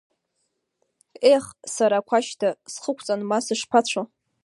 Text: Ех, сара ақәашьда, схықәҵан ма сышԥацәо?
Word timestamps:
Ех, 1.33 1.45
сара 1.75 1.97
ақәашьда, 1.99 2.49
схықәҵан 2.73 3.21
ма 3.29 3.39
сышԥацәо? 3.45 4.01